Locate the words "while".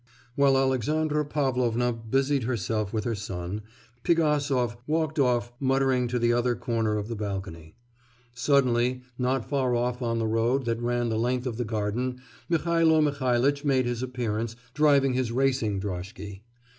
0.35-0.57